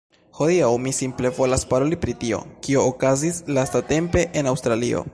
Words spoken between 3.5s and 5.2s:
lastatempe en Aŭstralio